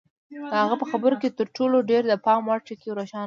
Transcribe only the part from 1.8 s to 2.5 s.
ډېر د پام